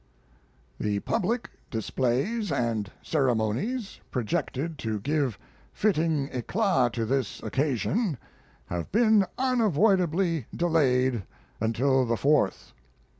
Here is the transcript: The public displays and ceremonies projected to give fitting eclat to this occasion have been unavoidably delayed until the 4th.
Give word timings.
The 0.79 0.99
public 1.01 1.51
displays 1.69 2.51
and 2.51 2.91
ceremonies 3.03 3.99
projected 4.09 4.79
to 4.79 4.99
give 4.99 5.37
fitting 5.73 6.27
eclat 6.31 6.93
to 6.93 7.05
this 7.05 7.39
occasion 7.43 8.17
have 8.65 8.91
been 8.91 9.27
unavoidably 9.37 10.47
delayed 10.55 11.21
until 11.59 12.07
the 12.07 12.15
4th. 12.15 12.71